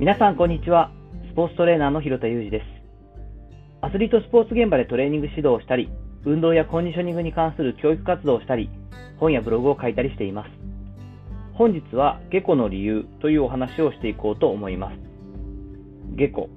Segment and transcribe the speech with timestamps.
[0.00, 0.90] 皆さん、こんにちは。
[1.30, 2.64] スポーツトレーナーの広田裕二です。
[3.82, 5.90] アスリートスポーツ現場でトレーニング指導をしたり、
[6.24, 8.70] 運動やコンディショニングに関する教育活動をしたり、
[9.18, 10.50] 本やブログを書いたりしています。
[11.52, 14.96] 本日は、下戸の理由というお話をしていこうと思います。
[16.16, 16.48] 下戸。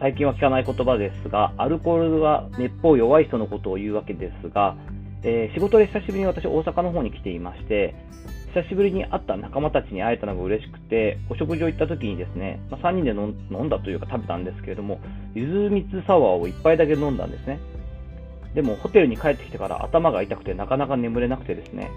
[0.00, 4.76] 最近は聞かない言葉ですが、アルコールが熱法弱い人のことを言うわけですが、
[5.22, 7.94] えー、仕事で久しぶりに私、大阪の方に来ていまして、
[8.54, 15.00] 久しぶりに会った仲間たちに会えたのが嬉しくて、お食事を行った時にですね、まあ、3人で飲んだというか食べたんですけれども、
[15.34, 17.58] ゆず蜜サワーを1杯だけ飲んだんですね。
[18.54, 21.90] でも、ホテルに帰ってきてから頭が痛くてなかなか眠れなくてですね、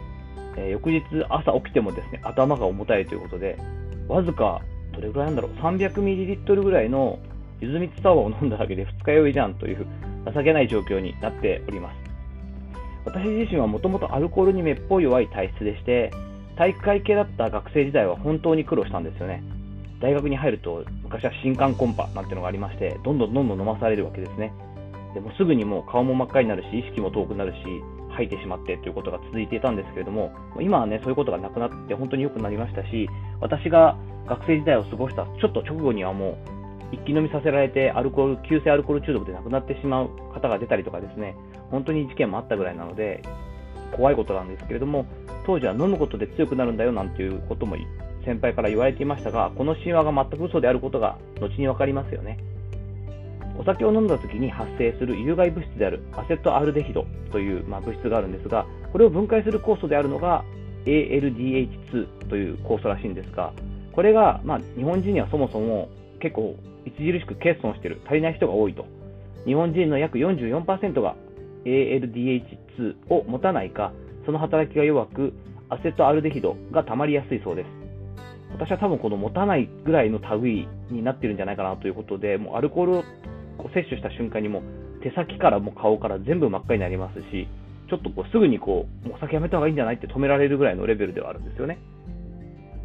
[0.57, 3.59] えー、翌日朝起きてもですね、頭が重たいということで、
[4.07, 4.61] わずか、
[4.93, 7.19] どれぐらいなんだろう、300ml ぐらいの
[7.61, 9.85] ゆず蜜サワーを飲んだだけで二日酔いじゃんという
[10.33, 11.95] 情けない状況になっております。
[13.05, 16.11] 私自身はもともとアルコールにめっぽい弱い体質でして、
[16.57, 19.43] 体育会系だった学生時代は本当に苦労したんですよね。
[20.01, 24.51] 大学に入ると、昔は新刊コンパなんてのがありまして、どんどんどんどん飲まされるわけですね。
[25.13, 27.57] でもすぐにもう顔も真っ赤になるし、意識も遠くなるし、
[28.11, 33.07] 吐いてしまってということが続いていたんですけれども、今はね、そういうことがなくなって本当に良くなりましたし、
[33.39, 33.95] 私が
[34.27, 36.37] 学生時代を過ごしたちょっと直後にはもう、
[36.91, 41.35] 一気飲みさせられてアルコール、急性アルコール中毒で亡くなってしまう方が出たりとかですね、
[41.69, 43.21] 本当に事件もあったぐらいなので、
[43.95, 45.05] 怖いことなんですけれども、
[45.45, 47.77] 当時は飲むことで強くなるんだよなんていうことも
[48.25, 52.37] 先輩から言われていましたが、この神話が全く嘘であることが後に分かりますよね。
[53.57, 60.43] お酒を飲んだ時に発生する有害物質であるアセトアルデヒドという、まあ、物質があるんですが、これを分解する酵素であるのが
[60.85, 63.53] ALDH2 という酵素らしいんですが、
[63.93, 68.85] これが、まあ、日本人にはそもそも結構著しく欠損している、足りない人が多いと。
[69.45, 71.15] 日本人の約44%が
[71.67, 73.91] ALDH2 を持たないか、
[74.25, 75.33] その働きが弱く、
[75.69, 77.67] アセトアルデヒドが溜まりやすいそうです。
[78.53, 83.03] 私は多分この持たないぐらいの類になってるんじゃないかなということで、もうアルコールを
[83.73, 84.63] 摂取した瞬間にも
[85.03, 87.47] 手先からも顔から全部真っ赤になりますし、
[87.89, 91.79] ちょっとこうすぐにこう、もうお酒やめた方がいいんじゃないって止められるぐらいのレベルではあるんですよね。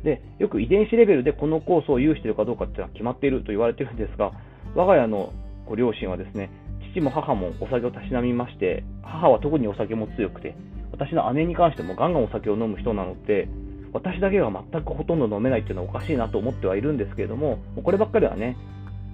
[0.05, 4.33] で、よく遺伝子レベルでこの酵素を有しているかどうかっていうのは決まっていると言われてるんですが、
[4.75, 5.33] 我が家の
[5.67, 6.51] ご両親はですね、
[6.93, 10.55] 父も母もお酒をたしなみまして、母は特にお酒も強くて、
[10.91, 13.49] 私の姉に関してもガンガンお酒を飲む人なので、
[13.93, 18.57] 私だけが全くほとんど飲めないっていうのはおかしいなと思ってはいるんですけれども、こればっかりはね、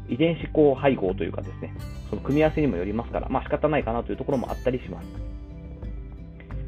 [0.09, 1.73] 遺伝子こう配合というかですね、
[2.11, 5.07] その組み合わせにもよりますから、まあ仕方ないかなというところもあったりします。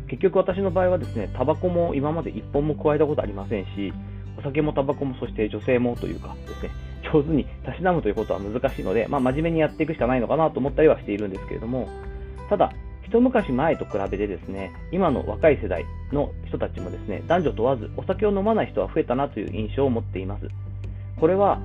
[0.09, 3.93] 結局私の場合はですね、タバコも今まで1本も加えたことありませんし、
[4.39, 6.71] お酒もタバコもそして女性もというかですね、
[7.13, 11.89] 上手にたしなむということは難しいので、まあ、真面目にやっていくしかないのかなと思ったりはしているんですけれども、
[12.49, 12.73] ただ、
[13.11, 20.47] 一昔前と比べてですね、今の若い世代の人たちもですね、男女問わずお酒を飲まない人は増えたなという印象を持っています。
[21.19, 21.61] これは、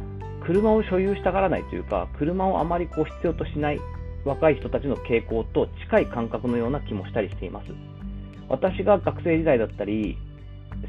[0.45, 3.79] 車を所有したがらないというか、車をあまりこう必要としない
[4.25, 7.67] 若い人たちの傾向と近い感覚のような気もしたりしています。
[8.49, 10.17] 私が学生時代だったり、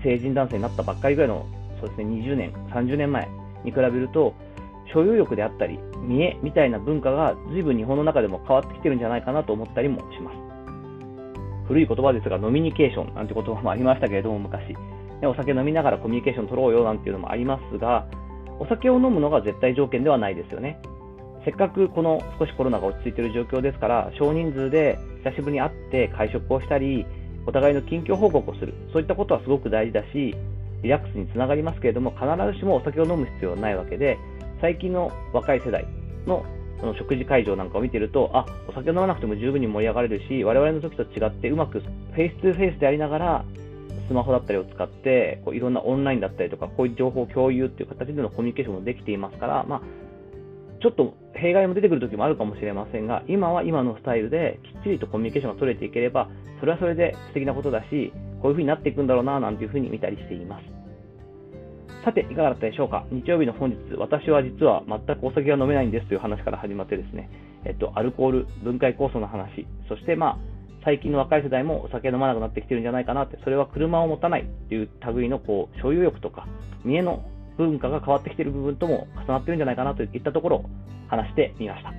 [0.02, 1.46] 成人男性になったばっかりぐらいの、
[1.80, 3.28] そうですね、20年、30年前
[3.64, 4.34] に比べると、
[4.96, 10.36] 所有欲であったり、見栄みたいな文化が随分日本の中でも変わってきてるんじゃないかなと思ったりもします。
[11.68, 14.74] 古い言葉ですが、飲みニケーションなんて言葉もありましたけれども、昔。
[15.22, 18.06] お酒飲みながらコミュニケーション取ろうよなんていうのもありますが、
[18.58, 20.80] お酒を飲むのが絶対条件ではないですよね。
[21.44, 27.04] せっかくこの少しコロナが落ち着いている状況ですから、少人数で久しぶりに会って会食をしたり、
[27.46, 30.34] お互いの近況報告をする、そういったことはすごく大事だし、
[30.82, 34.18] リラックスにつながりますけれども、必ずしもお酒を飲む必要はないわけで、
[34.60, 35.86] 最近の若い世代
[36.26, 36.44] の
[36.80, 43.44] その食事会場なんかを見てると、あ、お酒飲まなくても十分に盛り上がれるし、我々の時と違ってうまくフェイス2フェイスでありながら、
[44.08, 49.82] スマホだったりを使って、こういろんなオンラインだったりとか、こういう情報共有っていう形でのコミュニケーションもできていますから、まあ、
[50.80, 56.28] ちょっと弊害も出てくる時もあるかもしれませんが、今は今のスタイルできっちりとコミュニケーションが取れていければ、
[56.60, 58.12] それはそれで素敵なことだし、
[58.42, 60.75] こういう風になっていくんだろうな、なんていう風に見たりしています。
[62.06, 63.04] さて、いかがだったでしょうか？
[63.10, 67.28] 日曜日の本日、私は実は全くお酒が飲めないんですという話から始まってですね、
[67.64, 70.38] えっと、アルコール、分解酵素の話、そしてまあ、
[70.84, 76.46] 最近の若い世代もお酒飲まなくなってきてるんじゃないかなって、それは車を持たないっていう類のこう所有欲とか、
[76.84, 77.24] 見栄の
[77.58, 80.64] 文化が変わってきている部分とも重なってるんじゃないかなといったところを
[81.08, 81.92] 話してみました。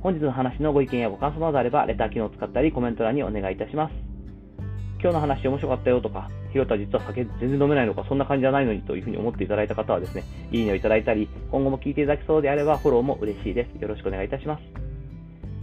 [0.00, 3.92] 本日の話のご意見やご感想などあれば、レター機能を使ったりコメント欄にお願いいたします。
[4.98, 13.82] 今日の話面白かったよとか、ひろた実は酒全然飲めないのか、そんな感じじゃないのにというふうに思っていただいた方はですね、いいねをいただいたり、今後も聞いていただきそうであればフォローも嬉しいです。
[13.82, 14.62] よろしくお願いいたします。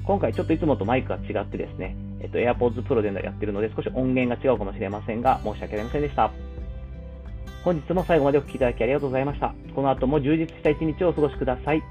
[0.06, 6.32] 今回ちょっといつもとマイクが違ってですね、えっと、AirPods Pro でやってるので少し音源が違うかもしれませんが、申し訳ありませんでした。
[7.64, 9.56] 本日も最後までお聴きいただきありがとうございました。
[9.74, 11.82] この後も充実した一日をお過ごしください。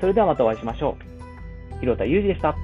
[0.00, 0.96] それではまたお会いしましょ
[1.76, 1.80] う。
[1.80, 2.56] 広田裕二でした。